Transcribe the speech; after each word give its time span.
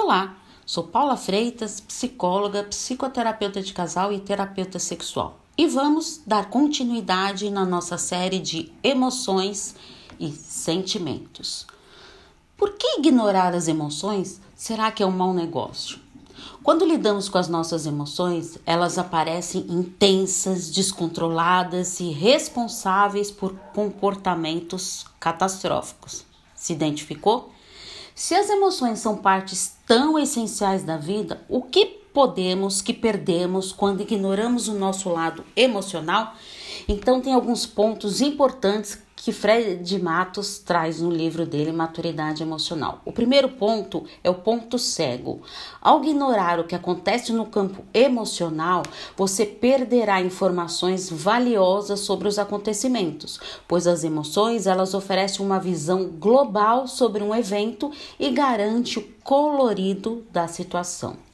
Olá, 0.00 0.36
sou 0.64 0.84
Paula 0.84 1.16
Freitas, 1.16 1.80
psicóloga, 1.80 2.62
psicoterapeuta 2.62 3.60
de 3.60 3.72
casal 3.72 4.12
e 4.12 4.20
terapeuta 4.20 4.78
sexual. 4.78 5.40
E 5.56 5.66
vamos 5.66 6.22
dar 6.24 6.50
continuidade 6.50 7.50
na 7.50 7.66
nossa 7.66 7.98
série 7.98 8.38
de 8.38 8.70
emoções 8.80 9.74
e 10.20 10.30
sentimentos. 10.30 11.66
Por 12.56 12.74
que 12.74 13.00
ignorar 13.00 13.52
as 13.56 13.66
emoções 13.66 14.40
será 14.54 14.92
que 14.92 15.02
é 15.02 15.06
um 15.06 15.10
mau 15.10 15.34
negócio? 15.34 15.98
Quando 16.62 16.86
lidamos 16.86 17.28
com 17.28 17.38
as 17.38 17.48
nossas 17.48 17.84
emoções, 17.84 18.56
elas 18.64 18.98
aparecem 18.98 19.66
intensas, 19.68 20.70
descontroladas 20.70 21.98
e 21.98 22.12
responsáveis 22.12 23.32
por 23.32 23.52
comportamentos 23.74 25.04
catastróficos. 25.18 26.24
Se 26.54 26.72
identificou? 26.72 27.52
Se 28.18 28.34
as 28.34 28.50
emoções 28.50 28.98
são 28.98 29.16
partes 29.16 29.76
tão 29.86 30.18
essenciais 30.18 30.82
da 30.82 30.96
vida, 30.96 31.40
o 31.48 31.62
que 31.62 31.86
podemos, 32.12 32.82
que 32.82 32.92
perdemos 32.92 33.70
quando 33.70 34.00
ignoramos 34.00 34.66
o 34.66 34.74
nosso 34.74 35.08
lado 35.08 35.44
emocional? 35.54 36.34
Então, 36.88 37.20
tem 37.20 37.32
alguns 37.32 37.64
pontos 37.64 38.20
importantes 38.20 39.00
que 39.22 39.32
Fred 39.32 40.00
Matos 40.02 40.58
traz 40.58 41.00
no 41.00 41.10
livro 41.10 41.44
dele 41.46 41.72
Maturidade 41.72 42.42
Emocional. 42.42 43.00
O 43.04 43.12
primeiro 43.12 43.48
ponto 43.48 44.04
é 44.22 44.30
o 44.30 44.34
ponto 44.34 44.78
cego. 44.78 45.42
Ao 45.80 46.02
ignorar 46.02 46.58
o 46.58 46.64
que 46.64 46.74
acontece 46.74 47.32
no 47.32 47.46
campo 47.46 47.84
emocional, 47.92 48.82
você 49.16 49.44
perderá 49.44 50.20
informações 50.20 51.10
valiosas 51.10 52.00
sobre 52.00 52.28
os 52.28 52.38
acontecimentos, 52.38 53.40
pois 53.66 53.86
as 53.86 54.04
emoções 54.04 54.66
elas 54.66 54.94
oferecem 54.94 55.44
uma 55.44 55.58
visão 55.58 56.06
global 56.06 56.86
sobre 56.86 57.22
um 57.22 57.34
evento 57.34 57.90
e 58.18 58.30
garante 58.30 58.98
o 58.98 59.08
colorido 59.22 60.24
da 60.30 60.48
situação. 60.48 61.27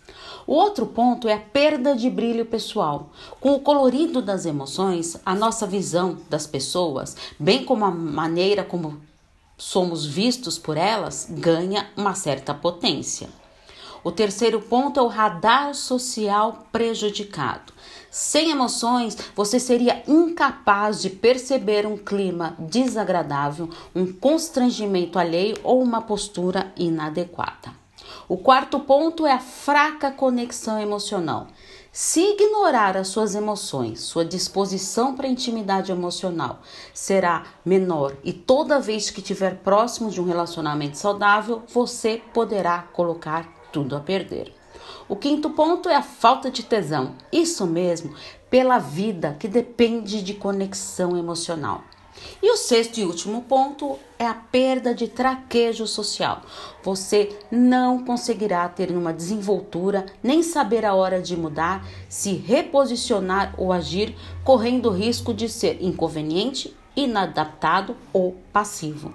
O 0.47 0.53
outro 0.55 0.85
ponto 0.85 1.27
é 1.27 1.33
a 1.33 1.39
perda 1.39 1.97
de 1.97 2.11
brilho 2.11 2.45
pessoal. 2.45 3.11
Com 3.41 3.55
o 3.55 3.61
colorido 3.61 4.21
das 4.21 4.45
emoções, 4.45 5.17
a 5.25 5.35
nossa 5.35 5.67
visão 5.67 6.19
das 6.29 6.47
pessoas, 6.47 7.17
bem 7.39 7.65
como 7.65 7.85
a 7.85 7.91
maneira 7.91 8.63
como 8.63 9.01
somos 9.57 10.05
vistos 10.05 10.59
por 10.59 10.77
elas, 10.77 11.27
ganha 11.31 11.89
uma 11.97 12.15
certa 12.15 12.53
potência. 12.53 13.29
O 14.03 14.13
terceiro 14.13 14.61
ponto 14.61 15.01
é 15.01 15.03
o 15.03 15.09
radar 15.09 15.75
social 15.75 16.67
prejudicado. 16.71 17.73
Sem 18.11 18.51
emoções, 18.51 19.17
você 19.35 19.59
seria 19.59 20.03
incapaz 20.07 21.01
de 21.01 21.09
perceber 21.09 21.87
um 21.87 21.97
clima 21.97 22.55
desagradável, 22.59 23.71
um 23.95 24.13
constrangimento 24.13 25.19
alheio 25.19 25.57
ou 25.65 25.83
uma 25.83 26.03
postura 26.03 26.71
inadequada. 26.77 27.84
O 28.29 28.37
quarto 28.37 28.81
ponto 28.81 29.27
é 29.27 29.33
a 29.33 29.39
fraca 29.39 30.11
conexão 30.11 30.81
emocional. 30.81 31.47
Se 31.93 32.21
ignorar 32.21 32.97
as 32.97 33.09
suas 33.09 33.35
emoções, 33.37 34.01
sua 34.01 34.25
disposição 34.25 35.15
para 35.15 35.29
intimidade 35.29 35.93
emocional 35.93 36.61
será 36.93 37.45
menor 37.65 38.17
e 38.25 38.33
toda 38.33 38.81
vez 38.81 39.11
que 39.11 39.21
estiver 39.21 39.59
próximo 39.59 40.11
de 40.11 40.21
um 40.21 40.25
relacionamento 40.25 40.99
saudável, 40.99 41.63
você 41.73 42.21
poderá 42.33 42.83
colocar 42.93 43.49
tudo 43.71 43.95
a 43.95 44.01
perder. 44.01 44.53
O 45.09 45.15
quinto 45.15 45.51
ponto 45.51 45.89
é 45.89 45.95
a 45.95 46.03
falta 46.03 46.51
de 46.51 46.63
tesão. 46.63 47.15
Isso 47.33 47.67
mesmo, 47.67 48.15
pela 48.51 48.79
vida 48.79 49.37
que 49.39 49.47
depende 49.47 50.23
de 50.23 50.35
conexão 50.35 51.17
emocional. 51.17 51.83
E 52.43 52.51
o 52.51 52.57
sexto 52.57 52.99
e 52.99 53.05
último 53.05 53.43
ponto 53.43 53.99
é 54.19 54.27
a 54.27 54.35
perda 54.35 54.95
de 54.95 55.09
traquejo 55.09 55.87
social. 55.87 56.43
Você 56.83 57.37
não 57.51 58.05
conseguirá 58.05 58.69
ter 58.69 58.91
uma 58.91 59.13
desenvoltura, 59.13 60.07
nem 60.23 60.43
saber 60.43 60.85
a 60.85 60.95
hora 60.95 61.21
de 61.21 61.37
mudar, 61.37 61.87
se 62.09 62.35
reposicionar 62.35 63.55
ou 63.57 63.73
agir, 63.73 64.17
correndo 64.45 64.91
o 64.91 64.93
risco 64.93 65.33
de 65.33 65.49
ser 65.49 65.83
inconveniente, 65.83 66.77
inadaptado 66.97 67.97
ou 68.13 68.37
passivo. 68.53 69.13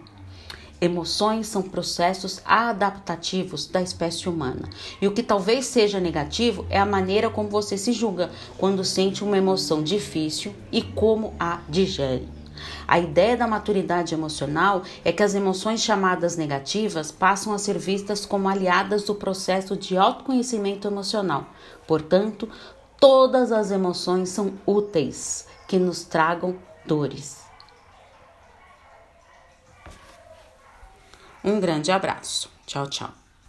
Emoções 0.81 1.47
são 1.47 1.61
processos 1.61 2.41
adaptativos 2.45 3.67
da 3.67 3.81
espécie 3.81 4.29
humana. 4.29 4.69
E 5.01 5.07
o 5.07 5.11
que 5.11 5.21
talvez 5.21 5.65
seja 5.65 5.99
negativo 5.99 6.65
é 6.69 6.79
a 6.79 6.85
maneira 6.85 7.29
como 7.29 7.49
você 7.49 7.77
se 7.77 7.91
julga 7.91 8.31
quando 8.57 8.85
sente 8.85 9.21
uma 9.21 9.37
emoção 9.37 9.83
difícil 9.83 10.53
e 10.71 10.81
como 10.81 11.33
a 11.37 11.59
digere. 11.67 12.38
A 12.87 12.99
ideia 12.99 13.37
da 13.37 13.47
maturidade 13.47 14.13
emocional 14.13 14.83
é 15.03 15.11
que 15.11 15.23
as 15.23 15.35
emoções 15.35 15.81
chamadas 15.81 16.35
negativas 16.35 17.11
passam 17.11 17.53
a 17.53 17.57
ser 17.59 17.77
vistas 17.77 18.25
como 18.25 18.49
aliadas 18.49 19.03
do 19.03 19.15
processo 19.15 19.75
de 19.75 19.97
autoconhecimento 19.97 20.87
emocional. 20.87 21.45
Portanto, 21.87 22.49
todas 22.99 23.51
as 23.51 23.71
emoções 23.71 24.29
são 24.29 24.53
úteis 24.65 25.47
que 25.67 25.77
nos 25.77 26.03
tragam 26.03 26.55
dores. 26.85 27.43
Um 31.43 31.59
grande 31.59 31.91
abraço. 31.91 32.49
Tchau, 32.65 32.87
tchau. 32.87 33.28